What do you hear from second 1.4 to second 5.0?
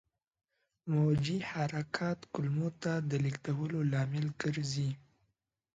حرکات کولمو ته د لېږدولو لامل ګرځي.